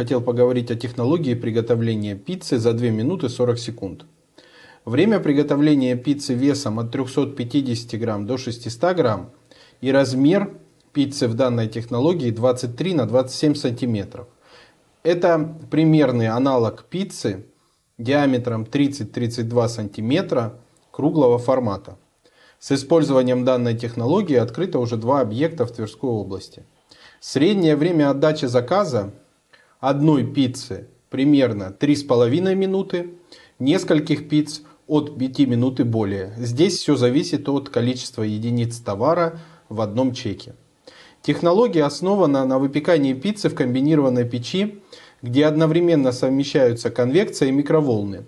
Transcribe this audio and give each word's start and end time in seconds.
хотел 0.00 0.22
поговорить 0.22 0.70
о 0.70 0.76
технологии 0.76 1.34
приготовления 1.34 2.14
пиццы 2.14 2.56
за 2.56 2.72
2 2.72 2.88
минуты 2.88 3.28
40 3.28 3.58
секунд. 3.58 4.06
Время 4.86 5.20
приготовления 5.20 5.94
пиццы 5.94 6.32
весом 6.32 6.78
от 6.78 6.90
350 6.90 8.00
грамм 8.00 8.26
до 8.26 8.38
600 8.38 8.96
грамм 8.96 9.30
и 9.82 9.92
размер 9.92 10.56
пиццы 10.94 11.28
в 11.28 11.34
данной 11.34 11.68
технологии 11.68 12.30
23 12.30 12.94
на 12.94 13.04
27 13.04 13.54
сантиметров. 13.54 14.26
Это 15.02 15.54
примерный 15.70 16.28
аналог 16.28 16.84
пиццы 16.84 17.44
диаметром 17.98 18.62
30-32 18.62 19.68
сантиметра 19.68 20.54
круглого 20.90 21.38
формата. 21.38 21.98
С 22.58 22.72
использованием 22.72 23.44
данной 23.44 23.76
технологии 23.76 24.36
открыто 24.36 24.78
уже 24.78 24.96
два 24.96 25.20
объекта 25.20 25.66
в 25.66 25.72
Тверской 25.72 26.08
области. 26.08 26.64
Среднее 27.20 27.76
время 27.76 28.08
отдачи 28.08 28.46
заказа 28.46 29.12
одной 29.80 30.24
пиццы 30.24 30.88
примерно 31.08 31.74
3,5 31.78 32.54
минуты, 32.54 33.10
нескольких 33.58 34.28
пиц 34.28 34.62
от 34.86 35.18
5 35.18 35.40
минут 35.40 35.80
и 35.80 35.84
более. 35.84 36.34
Здесь 36.36 36.78
все 36.78 36.96
зависит 36.96 37.48
от 37.48 37.68
количества 37.68 38.22
единиц 38.22 38.78
товара 38.78 39.40
в 39.68 39.80
одном 39.80 40.12
чеке. 40.12 40.54
Технология 41.22 41.84
основана 41.84 42.44
на 42.46 42.58
выпекании 42.58 43.12
пиццы 43.12 43.48
в 43.48 43.54
комбинированной 43.54 44.24
печи, 44.24 44.80
где 45.22 45.46
одновременно 45.46 46.12
совмещаются 46.12 46.90
конвекция 46.90 47.48
и 47.48 47.52
микроволны, 47.52 48.24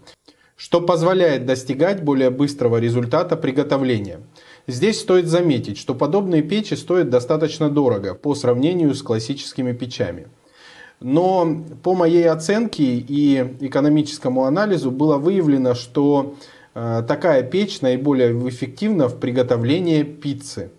что 0.57 0.81
позволяет 0.81 1.47
достигать 1.47 2.05
более 2.05 2.31
быстрого 2.31 2.77
результата 2.79 3.37
приготовления. 3.37 4.21
Здесь 4.67 5.01
стоит 5.01 5.27
заметить, 5.27 5.79
что 5.79 5.95
подобные 5.95 6.43
печи 6.43 6.75
стоят 6.75 7.09
достаточно 7.09 7.71
дорого 7.71 8.15
по 8.15 8.35
сравнению 8.35 8.95
с 8.95 9.03
классическими 9.03 9.73
печами. 9.73 10.29
Но 11.03 11.65
по 11.83 11.95
моей 11.95 12.29
оценке 12.29 12.85
и 12.85 13.57
экономическому 13.61 14.45
анализу 14.45 14.91
было 14.91 15.19
выявлено, 15.19 15.75
что 15.75 16.35
э, 16.75 17.03
такая 17.07 17.43
печь 17.43 17.81
наиболее 17.81 18.33
эффективна 18.49 19.09
в 19.09 19.19
приготовлении 19.19 20.03
пиццы. 20.03 20.71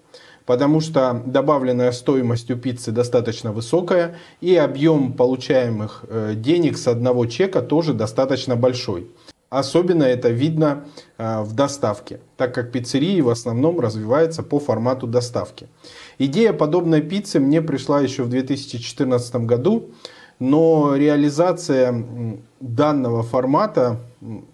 Потому 0.46 0.82
что 0.82 1.22
добавленная 1.26 1.92
стоимость 1.92 2.52
у 2.52 2.58
пиццы 2.58 2.92
достаточно 2.92 3.52
высокая 3.52 4.18
и 4.42 4.56
объем 4.56 5.14
получаемых 5.14 6.06
э, 6.08 6.34
денег 6.36 6.78
с 6.78 6.88
одного 6.88 7.26
чека 7.26 7.62
тоже 7.62 7.94
достаточно 7.94 8.56
большой. 8.56 9.10
Особенно 9.50 10.04
это 10.04 10.30
видно 10.30 10.86
э, 11.20 11.44
в 11.44 11.54
доставке, 11.54 12.20
так 12.38 12.56
как 12.56 12.72
пиццерии 12.72 13.22
в 13.22 13.30
основном 13.30 13.80
развиваются 13.80 14.42
по 14.42 14.60
формату 14.60 15.06
доставки. 15.06 15.68
Идея 16.18 16.54
подобной 16.54 17.02
пиццы 17.02 17.40
мне 17.40 17.62
пришла 17.62 18.02
еще 18.02 18.24
в 18.24 18.30
2014 18.30 19.36
году, 19.38 19.92
но 20.40 20.96
реализация 20.96 22.42
данного 22.60 23.22
формата 23.24 24.00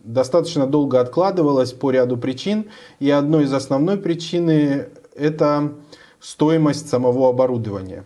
достаточно 0.03 0.67
долго 0.67 0.99
откладывалась 0.99 1.71
по 1.73 1.91
ряду 1.91 2.17
причин. 2.17 2.65
И 2.99 3.09
одной 3.09 3.45
из 3.45 3.53
основной 3.53 3.97
причины 3.97 4.89
это 5.15 5.73
стоимость 6.19 6.89
самого 6.89 7.29
оборудования. 7.29 8.03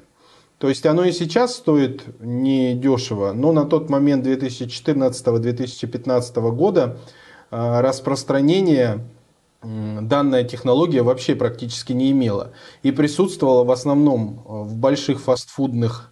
То 0.57 0.69
есть 0.69 0.85
оно 0.85 1.03
и 1.03 1.11
сейчас 1.11 1.55
стоит 1.55 2.03
не 2.21 2.73
дешево, 2.73 3.33
но 3.33 3.51
на 3.51 3.65
тот 3.65 3.89
момент 3.89 4.25
2014-2015 4.25 6.51
года 6.51 6.99
э, 7.51 7.81
распространение 7.81 9.03
данная 9.63 10.43
технология 10.43 11.01
вообще 11.01 11.35
практически 11.35 11.93
не 11.93 12.11
имела 12.11 12.53
и 12.81 12.91
присутствовала 12.91 13.63
в 13.63 13.71
основном 13.71 14.43
в 14.45 14.75
больших 14.75 15.21
фастфудных 15.21 16.11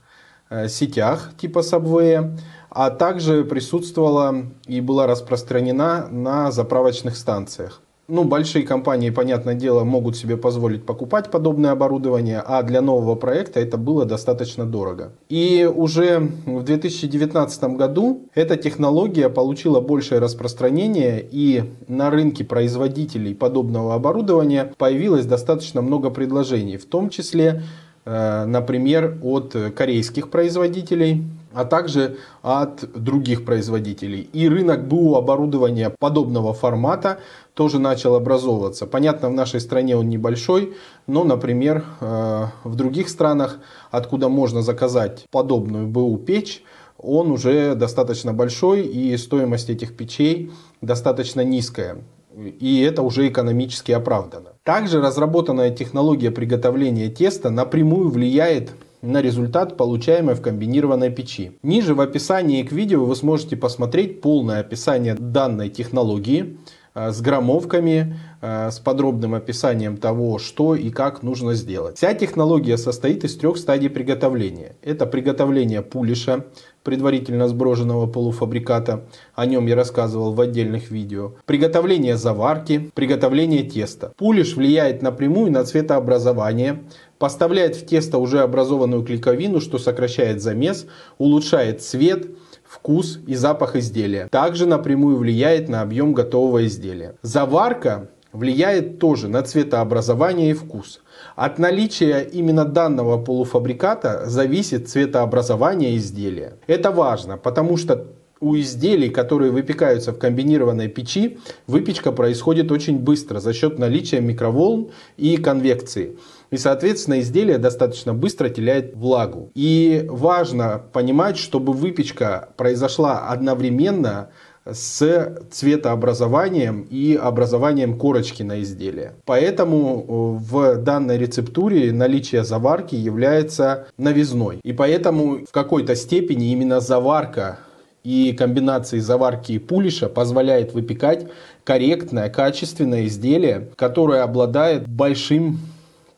э, 0.50 0.67
сетях 0.67 1.31
типа 1.38 1.59
Subway, 1.59 2.40
а 2.69 2.90
также 2.90 3.44
присутствовала 3.44 4.45
и 4.66 4.81
была 4.81 5.07
распространена 5.07 6.07
на 6.07 6.51
заправочных 6.51 7.17
станциях. 7.17 7.81
Ну, 8.13 8.25
большие 8.25 8.66
компании, 8.66 9.09
понятное 9.09 9.55
дело, 9.55 9.85
могут 9.85 10.17
себе 10.17 10.35
позволить 10.35 10.85
покупать 10.85 11.31
подобное 11.31 11.72
оборудование, 11.72 12.44
а 12.45 12.61
для 12.61 12.81
нового 12.81 13.16
проекта 13.16 13.61
это 13.61 13.77
было 13.77 14.03
достаточно 14.03 14.66
дорого. 14.66 15.13
И 15.29 15.63
уже 15.63 16.19
в 16.45 16.61
2019 16.61 17.63
году 17.77 18.27
эта 18.35 18.57
технология 18.57 19.29
получила 19.29 19.79
большее 19.79 20.19
распространение, 20.19 21.25
и 21.31 21.63
на 21.88 22.09
рынке 22.09 22.44
производителей 22.44 23.33
подобного 23.33 23.95
оборудования 23.95 24.73
появилось 24.78 25.25
достаточно 25.25 25.81
много 25.81 26.09
предложений, 26.09 26.79
в 26.79 26.85
том 26.88 27.09
числе, 27.09 27.63
э, 28.03 28.43
например, 28.45 29.19
от 29.23 29.55
корейских 29.73 30.29
производителей, 30.29 31.23
а 31.53 31.66
также 31.66 32.17
от 32.41 32.84
других 32.94 33.45
производителей. 33.45 34.29
И 34.34 34.47
рынок 34.47 34.88
БУ 34.88 35.16
оборудования 35.16 35.94
подобного 36.00 36.53
формата 36.53 37.19
тоже 37.53 37.79
начал 37.79 38.16
образовываться. 38.16 38.88
Понятно, 38.88 39.29
в 39.29 39.34
нашей 39.34 39.59
стране 39.59 39.95
он 39.95 40.09
небольшой, 40.09 40.73
но, 41.07 41.23
например, 41.23 41.84
э, 42.00 42.45
в 42.63 42.75
других 42.75 43.09
странах, 43.09 43.59
откуда 43.91 44.29
можно 44.29 44.61
заказать 44.61 45.25
подобную 45.31 45.88
БУ 45.88 46.17
печь, 46.17 46.63
он 46.97 47.31
уже 47.31 47.75
достаточно 47.75 48.34
большой 48.34 48.81
и 48.84 49.17
стоимость 49.17 49.69
этих 49.69 49.97
печей 49.97 50.51
достаточно 50.81 51.41
низкая. 51.41 52.03
И 52.35 52.81
это 52.81 53.01
уже 53.01 53.28
экономически 53.28 53.91
оправдано. 53.91 54.51
Также 54.63 55.01
разработанная 55.01 55.72
технология 55.72 56.31
приготовления 56.31 57.09
теста 57.09 57.50
напрямую 57.50 58.09
влияет 58.09 58.72
на 59.01 59.22
результат, 59.22 59.78
получаемый 59.78 60.35
в 60.35 60.41
комбинированной 60.41 61.09
печи. 61.09 61.53
Ниже 61.63 61.95
в 61.95 62.01
описании 62.01 62.63
к 62.63 62.72
видео 62.72 63.06
вы 63.06 63.16
сможете 63.16 63.56
посмотреть 63.56 64.22
полное 64.22 64.59
описание 64.59 65.16
данной 65.16 65.69
технологии 65.69 66.57
с 66.94 67.22
граммовками, 67.22 68.19
э, 68.41 68.69
с 68.72 68.79
подробным 68.79 69.34
описанием 69.34 69.97
того, 69.97 70.40
что 70.40 70.75
и 70.75 70.90
как 70.90 71.24
нужно 71.24 71.53
сделать. 71.53 71.97
Вся 71.97 72.13
технология 72.13 72.78
состоит 72.78 73.24
из 73.24 73.38
трех 73.38 73.57
стадий 73.57 73.90
приготовления. 73.90 74.75
Это 74.81 75.06
приготовление 75.06 75.81
пулиша, 75.81 76.46
предварительно 76.84 77.47
сброженного 77.47 78.07
полуфабриката, 78.07 79.06
о 79.35 79.46
нем 79.46 79.68
я 79.68 79.75
рассказывал 79.75 80.34
в 80.34 80.41
отдельных 80.41 80.91
видео. 80.91 81.34
Приготовление 81.46 82.18
заварки, 82.18 82.91
приготовление 82.94 83.63
теста. 83.63 84.13
Пулиш 84.18 84.56
влияет 84.56 85.02
напрямую 85.02 85.52
на 85.52 85.63
цветообразование, 85.63 86.84
поставляет 87.19 87.75
в 87.75 87.85
тесто 87.85 88.18
уже 88.18 88.40
образованную 88.40 89.03
клейковину, 89.03 89.62
что 89.62 89.78
сокращает 89.78 90.41
замес, 90.41 90.88
улучшает 91.19 91.81
цвет, 91.81 92.28
вкус 92.71 93.19
и 93.27 93.35
запах 93.35 93.75
изделия. 93.75 94.29
Также 94.29 94.65
напрямую 94.65 95.17
влияет 95.17 95.69
на 95.69 95.81
объем 95.81 96.13
готового 96.13 96.65
изделия. 96.65 97.15
Заварка 97.21 98.07
влияет 98.31 98.97
тоже 98.97 99.27
на 99.27 99.41
цветообразование 99.41 100.51
и 100.51 100.53
вкус. 100.53 101.01
От 101.35 101.59
наличия 101.59 102.21
именно 102.21 102.63
данного 102.63 103.17
полуфабриката 103.17 104.21
зависит 104.25 104.87
цветообразование 104.87 105.97
изделия. 105.97 106.53
Это 106.67 106.91
важно, 106.91 107.37
потому 107.37 107.75
что 107.75 108.07
у 108.39 108.55
изделий, 108.55 109.09
которые 109.09 109.51
выпекаются 109.51 110.13
в 110.13 110.17
комбинированной 110.17 110.87
печи, 110.87 111.39
выпечка 111.67 112.11
происходит 112.11 112.71
очень 112.71 112.97
быстро 112.97 113.39
за 113.39 113.53
счет 113.53 113.79
наличия 113.79 114.21
микроволн 114.21 114.91
и 115.17 115.37
конвекции. 115.37 116.17
И, 116.51 116.57
соответственно, 116.57 117.22
изделие 117.22 117.57
достаточно 117.57 118.13
быстро 118.13 118.50
теряет 118.50 118.95
влагу. 118.95 119.51
И 119.56 120.06
важно 120.09 120.81
понимать, 120.91 121.38
чтобы 121.38 121.72
выпечка 121.72 122.50
произошла 122.57 123.29
одновременно 123.29 124.29
с 124.69 125.38
цветообразованием 125.50 126.81
и 126.90 127.16
образованием 127.16 127.97
корочки 127.97 128.43
на 128.43 128.61
изделие. 128.61 129.14
Поэтому 129.25 130.37
э, 130.40 130.43
в 130.43 130.75
данной 130.78 131.17
рецептуре 131.17 131.91
наличие 131.91 132.43
заварки 132.43 132.96
является 132.96 133.87
новизной. 133.97 134.59
И 134.64 134.73
поэтому 134.73 135.46
в 135.46 135.52
какой-то 135.52 135.96
степени 135.96 136.52
именно 136.52 136.79
заварка 136.79 137.59
и 138.03 138.34
комбинации 138.34 138.99
заварки 138.99 139.53
и 139.53 139.59
пулиша 139.59 140.09
позволяет 140.09 140.73
выпекать 140.73 141.28
корректное, 141.64 142.29
качественное 142.29 143.05
изделие, 143.05 143.70
которое 143.75 144.22
обладает 144.22 144.87
большим 144.87 145.59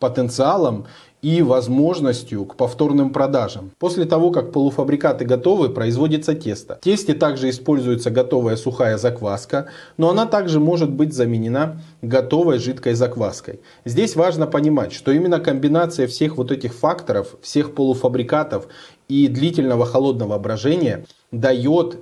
потенциалом 0.03 0.85
и 1.21 1.41
возможностью 1.41 2.43
к 2.43 2.57
повторным 2.57 3.11
продажам. 3.13 3.71
После 3.79 4.03
того, 4.03 4.31
как 4.31 4.51
полуфабрикаты 4.51 5.23
готовы, 5.23 5.69
производится 5.69 6.33
тесто. 6.33 6.75
В 6.75 6.83
тесте 6.83 7.13
также 7.13 7.49
используется 7.49 8.11
готовая 8.11 8.57
сухая 8.57 8.97
закваска, 8.97 9.67
но 9.95 10.09
она 10.09 10.25
также 10.25 10.59
может 10.59 10.91
быть 10.91 11.13
заменена 11.13 11.81
готовой 12.01 12.59
жидкой 12.59 12.95
закваской. 12.95 13.61
Здесь 13.85 14.17
важно 14.17 14.45
понимать, 14.45 14.91
что 14.91 15.13
именно 15.13 15.39
комбинация 15.39 16.07
всех 16.07 16.35
вот 16.35 16.51
этих 16.51 16.73
факторов, 16.73 17.37
всех 17.41 17.73
полуфабрикатов 17.75 18.67
и 19.07 19.29
длительного 19.29 19.85
холодного 19.85 20.37
брожения 20.37 21.05
дает 21.31 21.95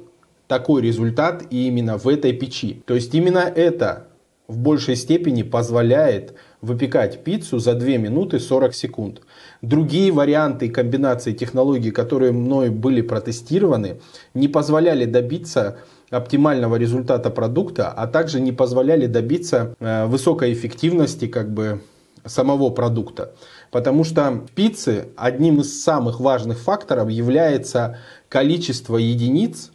такой 0.47 0.81
результат 0.81 1.43
и 1.51 1.67
именно 1.67 1.99
в 1.99 2.07
этой 2.07 2.33
печи. 2.33 2.81
То 2.87 2.95
есть 2.95 3.13
именно 3.13 3.45
это 3.55 4.07
в 4.47 4.57
большей 4.57 4.95
степени 4.95 5.43
позволяет 5.43 6.33
выпекать 6.61 7.23
пиццу 7.23 7.59
за 7.59 7.73
2 7.73 7.97
минуты 7.97 8.39
40 8.39 8.73
секунд. 8.73 9.21
Другие 9.61 10.11
варианты 10.11 10.67
и 10.67 10.69
комбинации 10.69 11.33
технологий, 11.33 11.91
которые 11.91 12.31
мной 12.31 12.69
были 12.69 13.01
протестированы, 13.01 13.99
не 14.33 14.47
позволяли 14.47 15.05
добиться 15.05 15.77
оптимального 16.09 16.75
результата 16.75 17.29
продукта, 17.29 17.89
а 17.89 18.05
также 18.07 18.41
не 18.41 18.51
позволяли 18.51 19.07
добиться 19.07 19.75
э, 19.79 20.05
высокой 20.05 20.53
эффективности 20.53 21.27
как 21.27 21.51
бы 21.51 21.81
самого 22.25 22.69
продукта. 22.69 23.33
Потому 23.71 24.03
что 24.03 24.29
в 24.31 24.51
пицце 24.51 25.07
одним 25.15 25.61
из 25.61 25.81
самых 25.81 26.19
важных 26.19 26.59
факторов 26.59 27.09
является 27.09 27.97
количество 28.29 28.97
единиц 28.97 29.71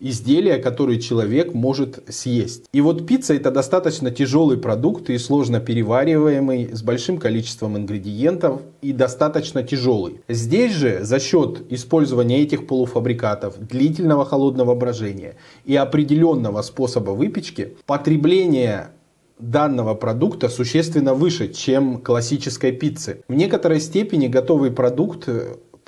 изделия, 0.00 0.58
которые 0.58 1.00
человек 1.00 1.54
может 1.54 2.04
съесть. 2.08 2.64
И 2.72 2.80
вот 2.80 3.06
пицца 3.06 3.34
это 3.34 3.50
достаточно 3.50 4.10
тяжелый 4.10 4.56
продукт 4.56 5.10
и 5.10 5.18
сложно 5.18 5.60
перевариваемый, 5.60 6.70
с 6.72 6.82
большим 6.82 7.18
количеством 7.18 7.76
ингредиентов 7.76 8.62
и 8.82 8.92
достаточно 8.92 9.62
тяжелый. 9.62 10.20
Здесь 10.28 10.72
же 10.72 11.04
за 11.04 11.18
счет 11.18 11.62
использования 11.70 12.42
этих 12.42 12.66
полуфабрикатов, 12.66 13.58
длительного 13.58 14.24
холодного 14.24 14.74
брожения 14.74 15.36
и 15.64 15.74
определенного 15.76 16.62
способа 16.62 17.10
выпечки, 17.10 17.76
потребление 17.86 18.90
данного 19.38 19.94
продукта 19.94 20.48
существенно 20.48 21.14
выше, 21.14 21.48
чем 21.52 21.98
классической 21.98 22.72
пиццы. 22.72 23.22
В 23.28 23.34
некоторой 23.34 23.80
степени 23.80 24.26
готовый 24.26 24.70
продукт 24.70 25.28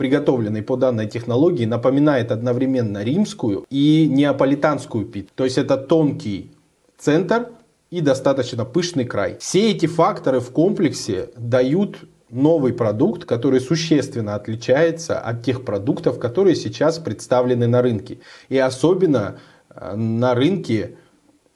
приготовленный 0.00 0.62
по 0.62 0.76
данной 0.76 1.06
технологии, 1.06 1.66
напоминает 1.66 2.32
одновременно 2.32 3.04
римскую 3.04 3.66
и 3.68 4.08
неаполитанскую 4.08 5.04
пиццу. 5.04 5.28
То 5.34 5.44
есть 5.44 5.58
это 5.58 5.76
тонкий 5.76 6.52
центр 6.96 7.50
и 7.90 8.00
достаточно 8.00 8.64
пышный 8.64 9.04
край. 9.04 9.36
Все 9.40 9.70
эти 9.70 9.84
факторы 9.84 10.40
в 10.40 10.52
комплексе 10.52 11.28
дают 11.36 11.98
новый 12.30 12.72
продукт, 12.72 13.26
который 13.26 13.60
существенно 13.60 14.36
отличается 14.36 15.20
от 15.20 15.42
тех 15.42 15.66
продуктов, 15.66 16.18
которые 16.18 16.56
сейчас 16.56 16.98
представлены 16.98 17.66
на 17.66 17.82
рынке. 17.82 18.20
И 18.48 18.56
особенно 18.56 19.36
э, 19.68 19.96
на 19.96 20.34
рынке 20.34 20.96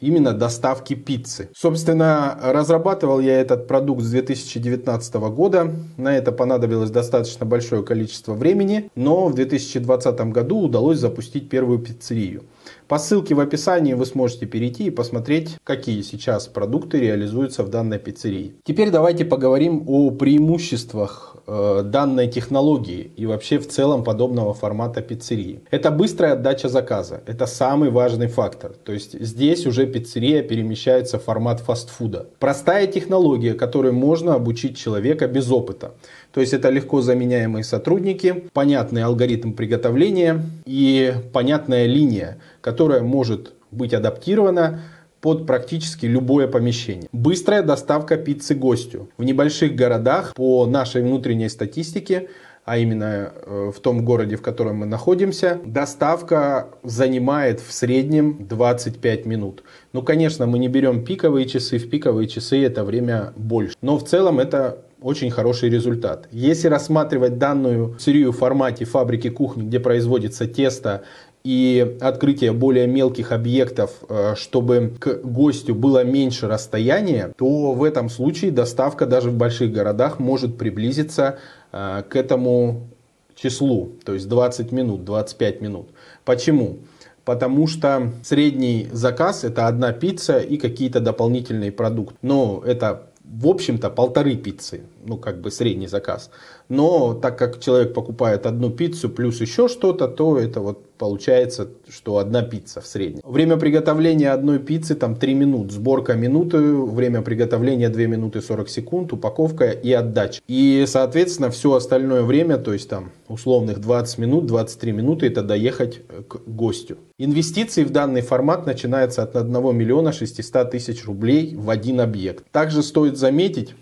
именно 0.01 0.33
доставки 0.33 0.95
пиццы. 0.95 1.49
Собственно, 1.57 2.39
разрабатывал 2.43 3.21
я 3.21 3.41
этот 3.41 3.67
продукт 3.67 4.03
с 4.03 4.11
2019 4.11 5.15
года. 5.15 5.73
На 5.97 6.17
это 6.17 6.33
понадобилось 6.33 6.91
достаточно 6.91 7.47
большое 7.47 7.83
количество 7.83 8.35
времени, 8.35 8.91
но 8.95 9.27
в 9.27 9.35
2020 9.35 10.21
году 10.33 10.61
удалось 10.61 10.99
запустить 10.99 11.49
первую 11.49 11.79
пиццерию. 11.79 12.45
По 12.89 12.99
ссылке 12.99 13.35
в 13.35 13.41
описании 13.41 13.95
вы 13.95 14.05
сможете 14.05 14.45
перейти 14.45 14.87
и 14.87 14.91
посмотреть, 14.91 15.57
какие 15.65 16.03
сейчас 16.03 16.49
продукты 16.49 17.01
реализуются 17.01 17.63
в 17.63 17.71
данной 17.71 17.99
пиццерии. 17.99 18.53
Теперь 18.63 18.91
давайте 18.91 19.25
поговорим 19.25 19.85
о 19.87 20.11
преимуществах 20.11 21.37
э, 21.47 21.83
данной 21.83 22.29
технологии 22.29 23.11
и 23.17 23.25
вообще 23.25 23.59
в 23.59 23.67
целом 23.69 24.05
подобного 24.05 24.53
формата 24.53 25.01
пиццерии. 25.01 25.63
Это 25.71 25.91
быстрая 25.91 26.35
отдача 26.35 26.69
заказа. 26.69 27.23
Это 27.27 27.47
самый 27.47 27.91
важный 27.91 28.27
фактор. 28.27 28.73
То 28.85 28.93
есть 28.93 29.19
здесь 29.19 29.67
уже 29.67 29.87
пиццерия 29.87 30.43
перемещается 30.43 31.19
в 31.19 31.25
формат 31.25 31.61
фастфуда. 31.61 32.27
Простая 32.39 32.87
технология, 32.87 33.55
которой 33.55 33.93
можно 33.93 34.35
обучить 34.35 34.77
человека 34.77 35.27
без 35.27 35.51
опыта. 35.51 35.95
То 36.35 36.41
есть 36.41 36.53
это 36.53 36.69
легко 36.69 37.01
заменяемые 37.01 37.65
сотрудники, 37.65 38.45
понятный 38.53 39.05
алгоритм 39.05 39.53
приготовления 39.53 40.43
и 40.67 41.15
понятная 41.33 41.87
линия, 41.87 42.39
которая 42.65 43.03
может 43.03 43.53
быть 43.71 43.93
адаптирована 43.93 44.81
под 45.21 45.47
практически 45.47 46.07
любое 46.07 46.49
помещение. 46.49 47.11
Быстрая 47.13 47.63
доставка 47.63 48.17
пиццы 48.17 48.55
гостю. 48.55 49.11
В 49.19 49.25
небольших 49.25 49.77
городах 49.77 50.33
по 50.35 50.65
нашей 50.65 51.03
внутренней 51.03 51.51
статистике 51.51 52.29
а 52.65 52.79
именно 52.79 53.31
э, 53.35 53.73
в 53.77 53.79
том 53.81 54.07
городе, 54.07 54.37
в 54.37 54.41
котором 54.41 54.77
мы 54.77 54.87
находимся, 54.87 55.61
доставка 55.67 56.69
занимает 56.83 57.61
в 57.61 57.71
среднем 57.71 58.47
25 58.49 59.27
минут. 59.27 59.63
Ну, 59.93 60.01
конечно, 60.01 60.47
мы 60.47 60.59
не 60.59 60.69
берем 60.69 61.05
пиковые 61.05 61.47
часы, 61.47 61.77
в 61.77 61.91
пиковые 61.91 62.27
часы 62.27 62.65
это 62.65 62.83
время 62.83 63.35
больше. 63.37 63.77
Но 63.83 63.99
в 63.99 64.05
целом 64.05 64.41
это 64.41 64.79
очень 65.03 65.31
хороший 65.31 65.69
результат. 65.69 66.27
Если 66.33 66.69
рассматривать 66.69 67.37
данную 67.37 67.95
серию 67.99 68.33
в 68.33 68.39
формате 68.39 68.87
фабрики 68.87 69.29
кухни, 69.29 69.65
где 69.65 69.79
производится 69.79 70.47
тесто 70.47 71.03
и 71.45 71.99
открытие 72.01 72.53
более 72.53 72.87
мелких 72.87 73.31
объектов, 73.31 73.91
э, 74.09 74.35
чтобы 74.35 74.95
к 74.99 75.21
гостю 75.23 75.75
было 75.75 76.03
меньше 76.03 76.49
расстояния, 76.49 77.33
то 77.37 77.73
в 77.73 77.85
этом 77.85 78.09
случае 78.09 78.51
доставка 78.51 79.05
даже 79.05 79.31
в 79.31 79.37
больших 79.37 79.71
городах 79.71 80.19
может 80.19 80.57
приблизиться 80.57 81.39
э, 81.71 82.03
к 82.09 82.17
этому 82.17 82.89
числу, 83.37 83.93
то 84.05 84.15
есть 84.15 84.29
20 84.29 84.73
минут, 84.73 85.05
25 85.05 85.61
минут. 85.61 85.89
Почему? 86.25 86.79
Потому 87.27 87.67
что 87.67 88.13
средний 88.23 88.89
заказ 88.93 89.45
это 89.45 89.67
одна 89.67 89.93
пицца 89.93 90.39
и 90.39 90.57
какие-то 90.57 91.01
дополнительные 91.01 91.73
продукты. 91.73 92.17
Но 92.23 92.63
это 92.65 93.11
в 93.23 93.49
общем-то 93.49 93.91
полторы 93.91 94.37
пиццы, 94.37 94.83
ну 95.07 95.17
как 95.17 95.41
бы 95.41 95.51
средний 95.51 95.87
заказ. 95.87 96.31
Но 96.69 97.15
так 97.15 97.39
как 97.39 97.61
человек 97.61 97.95
покупает 97.95 98.47
одну 98.47 98.71
пиццу 98.71 99.09
плюс 99.09 99.41
еще 99.41 99.69
что-то, 99.69 100.09
то 100.09 100.39
это 100.39 100.61
вот 100.61 100.85
получается, 100.99 101.69
что 101.89 102.19
одна 102.19 102.43
пицца 102.43 102.81
в 102.81 102.87
среднем. 102.87 103.21
Время 103.25 103.57
приготовления 103.57 104.31
одной 104.31 104.59
пиццы 104.59 104.95
там 104.95 105.17
3 105.17 105.35
минут, 105.35 105.73
сборка 105.73 106.15
минуты, 106.15 106.59
время 106.59 107.23
приготовления 107.23 107.89
2 107.89 108.03
минуты 108.05 108.41
40 108.41 108.69
секунд, 108.69 109.13
упаковка 109.13 109.71
и 109.71 109.93
отдача. 109.93 110.41
И 110.49 110.85
соответственно 110.87 111.51
все 111.51 111.75
остальное 111.75 112.23
время, 112.23 112.59
то 112.59 112.73
есть 112.73 112.89
там 112.89 113.11
условных 113.29 113.81
20 113.81 114.19
минут, 114.19 114.47
23 114.47 114.93
минуты 114.93 115.27
это 115.27 115.43
доехать 115.43 116.03
к 116.29 116.39
гостю. 116.47 116.97
Инвестиции 117.19 117.85
в 117.85 117.91
данный 117.91 118.23
формат 118.23 118.67
начинаются 118.67 119.23
от 119.23 119.37
1 119.37 119.77
миллиона 119.77 120.13
600 120.13 120.71
тысяч 120.71 121.05
рублей 121.05 121.55
в 121.55 121.71
один 121.71 122.01
объект. 122.01 122.45
Также 122.51 122.83
стоит 122.83 123.17
заметить, 123.17 123.75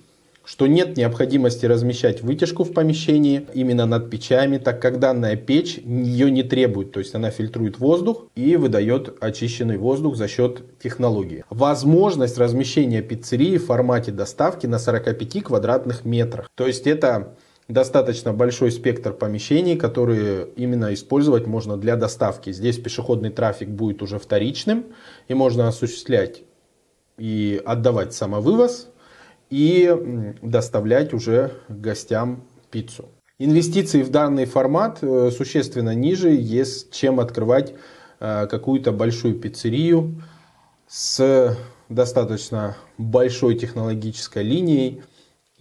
что 0.45 0.67
нет 0.67 0.97
необходимости 0.97 1.67
размещать 1.67 2.23
вытяжку 2.23 2.65
в 2.65 2.73
помещении 2.73 3.47
именно 3.55 3.87
над 3.87 4.11
печами, 4.11 4.59
так 4.59 4.81
как 4.81 4.99
данная 4.99 5.37
печь 5.37 5.79
ее 5.79 6.31
не 6.31 6.43
требует, 6.43 6.93
то 6.93 7.01
есть 7.01 7.15
она 7.15 7.31
фильтрует 7.31 7.79
воздух 7.79 8.27
и 8.35 8.57
выдает 8.57 9.17
очищенный 9.21 9.79
воздух 9.79 10.17
за 10.17 10.29
счет 10.29 10.79
технологии. 10.81 11.45
Возможность 11.51 12.39
размещения 12.39 13.03
пиццерии 13.03 13.59
в 13.59 13.67
формате 13.67 14.13
доставки 14.13 14.67
на 14.67 14.79
45 14.79 15.45
квадратных 15.45 16.05
метрах, 16.05 16.51
то 16.55 16.67
есть 16.67 16.87
это 16.87 17.37
достаточно 17.69 18.33
большой 18.33 18.71
спектр 18.73 19.13
помещений, 19.13 19.77
которые 19.77 20.49
именно 20.57 20.93
использовать 20.93 21.47
можно 21.47 21.77
для 21.77 21.97
доставки. 21.97 22.53
Здесь 22.53 22.79
пешеходный 22.79 23.31
трафик 23.31 23.69
будет 23.69 24.03
уже 24.03 24.19
вторичным 24.19 24.87
и 25.29 25.35
можно 25.35 25.69
осуществлять 25.69 26.43
и 27.19 27.61
отдавать 27.65 28.15
самовывоз 28.15 28.89
и 29.53 30.35
доставлять 30.41 31.13
уже 31.13 31.53
гостям 31.69 32.45
пиццу. 32.71 33.11
Инвестиции 33.39 34.03
в 34.03 34.09
данный 34.09 34.47
формат 34.47 35.01
э, 35.03 35.31
существенно 35.31 35.95
ниже, 35.95 36.35
чем 36.91 37.21
открывать 37.21 37.75
э, 38.19 38.47
какую-то 38.47 38.93
большую 38.93 39.35
пиццерию 39.35 40.23
с 40.89 41.55
достаточно 41.91 42.79
большой 42.97 43.57
технологической 43.57 44.43
линией, 44.43 45.03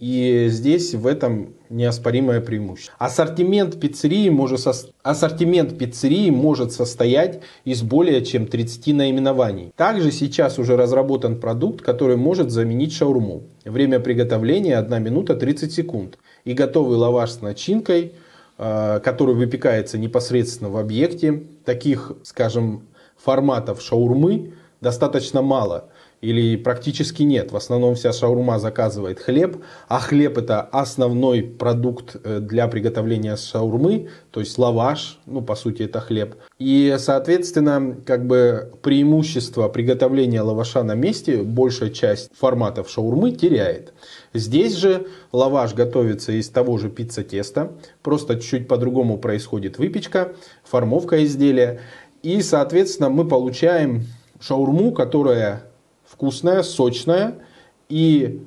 и 0.02 0.48
здесь 0.48 0.94
в 0.94 1.06
этом 1.06 1.54
неоспоримое 1.70 2.40
преимущество. 2.40 2.92
Ассортимент 2.98 3.78
пиццерии, 3.78 4.30
может, 4.30 4.58
со... 4.58 4.72
Ассортимент 5.04 5.78
пиццерии 5.78 6.28
может 6.30 6.72
состоять 6.72 7.40
из 7.64 7.82
более 7.82 8.24
чем 8.24 8.48
30 8.48 8.96
наименований. 8.96 9.72
Также 9.76 10.10
сейчас 10.10 10.58
уже 10.58 10.76
разработан 10.76 11.38
продукт, 11.38 11.82
который 11.82 12.16
может 12.16 12.50
заменить 12.50 12.92
шаурму. 12.92 13.44
Время 13.64 14.00
приготовления 14.00 14.76
1 14.76 15.04
минута 15.04 15.36
30 15.36 15.72
секунд. 15.72 16.18
И 16.42 16.52
готовый 16.52 16.96
лаваш 16.96 17.30
с 17.30 17.40
начинкой, 17.40 18.14
э, 18.58 19.00
который 19.04 19.36
выпекается 19.36 19.98
непосредственно 19.98 20.68
в 20.68 20.78
объекте. 20.78 21.44
Таких, 21.64 22.10
скажем, 22.24 22.88
форматов 23.16 23.80
шаурмы 23.80 24.54
достаточно 24.80 25.42
мало 25.42 25.91
или 26.22 26.56
практически 26.56 27.24
нет. 27.24 27.50
В 27.50 27.56
основном 27.56 27.96
вся 27.96 28.12
шаурма 28.12 28.58
заказывает 28.60 29.18
хлеб, 29.18 29.58
а 29.88 29.98
хлеб 29.98 30.38
это 30.38 30.62
основной 30.62 31.42
продукт 31.42 32.16
э, 32.22 32.38
для 32.38 32.68
приготовления 32.68 33.36
шаурмы, 33.36 34.08
то 34.30 34.40
есть 34.40 34.56
лаваш, 34.56 35.18
ну 35.26 35.42
по 35.42 35.56
сути 35.56 35.82
это 35.82 36.00
хлеб. 36.00 36.36
И 36.60 36.94
соответственно 36.98 37.96
как 38.06 38.26
бы 38.26 38.72
преимущество 38.82 39.68
приготовления 39.68 40.42
лаваша 40.42 40.84
на 40.84 40.94
месте 40.94 41.42
большая 41.42 41.90
часть 41.90 42.30
форматов 42.32 42.88
шаурмы 42.88 43.32
теряет. 43.32 43.92
Здесь 44.32 44.76
же 44.76 45.08
лаваш 45.32 45.74
готовится 45.74 46.32
из 46.32 46.48
того 46.48 46.78
же 46.78 46.88
пицца 46.88 47.24
теста, 47.24 47.72
просто 48.02 48.36
чуть-чуть 48.36 48.68
по-другому 48.68 49.18
происходит 49.18 49.78
выпечка, 49.78 50.34
формовка 50.62 51.24
изделия. 51.24 51.80
И 52.22 52.40
соответственно 52.42 53.08
мы 53.08 53.26
получаем 53.26 54.04
шаурму, 54.40 54.92
которая 54.92 55.64
вкусная, 56.12 56.62
сочная 56.62 57.40
и 57.88 58.42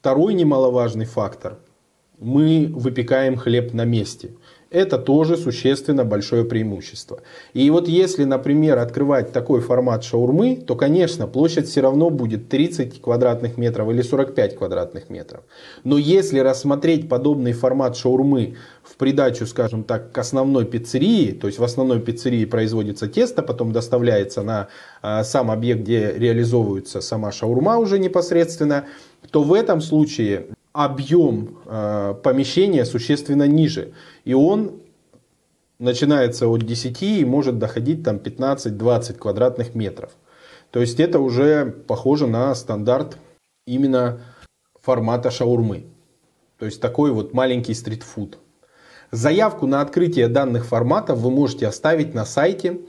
Второй 0.00 0.32
немаловажный 0.32 1.04
фактор. 1.04 1.58
Мы 2.20 2.70
выпекаем 2.72 3.36
хлеб 3.36 3.72
на 3.72 3.84
месте. 3.84 4.30
Это 4.70 4.98
тоже 4.98 5.36
существенно 5.36 6.04
большое 6.04 6.44
преимущество. 6.44 7.20
И 7.54 7.68
вот 7.70 7.88
если, 7.88 8.22
например, 8.22 8.78
открывать 8.78 9.32
такой 9.32 9.60
формат 9.60 10.04
шаурмы, 10.04 10.62
то, 10.64 10.76
конечно, 10.76 11.26
площадь 11.26 11.66
все 11.66 11.80
равно 11.80 12.08
будет 12.08 12.48
30 12.48 13.02
квадратных 13.02 13.58
метров 13.58 13.90
или 13.90 14.02
45 14.02 14.56
квадратных 14.56 15.10
метров. 15.10 15.40
Но 15.82 15.98
если 15.98 16.38
рассмотреть 16.38 17.08
подобный 17.08 17.52
формат 17.52 17.96
шаурмы 17.96 18.58
в 18.84 18.94
придачу, 18.94 19.44
скажем 19.46 19.82
так, 19.82 20.12
к 20.12 20.18
основной 20.18 20.66
пиццерии, 20.66 21.32
то 21.32 21.48
есть 21.48 21.58
в 21.58 21.64
основной 21.64 21.98
пиццерии 21.98 22.44
производится 22.44 23.08
тесто, 23.08 23.42
потом 23.42 23.72
доставляется 23.72 24.42
на 24.42 24.68
а, 25.02 25.24
сам 25.24 25.50
объект, 25.50 25.80
где 25.80 26.12
реализовывается 26.12 27.00
сама 27.00 27.32
шаурма 27.32 27.78
уже 27.78 27.98
непосредственно, 27.98 28.84
то 29.32 29.42
в 29.42 29.52
этом 29.52 29.80
случае 29.80 30.46
объем 30.72 31.58
э, 31.66 32.14
помещения 32.22 32.84
существенно 32.84 33.46
ниже. 33.46 33.92
И 34.24 34.34
он 34.34 34.80
начинается 35.78 36.46
от 36.48 36.62
10 36.62 37.02
и 37.02 37.24
может 37.24 37.58
доходить 37.58 38.04
там 38.04 38.16
15-20 38.16 39.14
квадратных 39.14 39.74
метров. 39.74 40.12
То 40.70 40.80
есть 40.80 41.00
это 41.00 41.18
уже 41.18 41.66
похоже 41.66 42.26
на 42.26 42.54
стандарт 42.54 43.16
именно 43.66 44.20
формата 44.80 45.30
шаурмы. 45.30 45.86
То 46.58 46.66
есть 46.66 46.80
такой 46.80 47.10
вот 47.10 47.34
маленький 47.34 47.74
стритфуд. 47.74 48.38
Заявку 49.10 49.66
на 49.66 49.80
открытие 49.80 50.28
данных 50.28 50.66
форматов 50.66 51.18
вы 51.18 51.30
можете 51.30 51.66
оставить 51.66 52.14
на 52.14 52.24
сайте. 52.24 52.80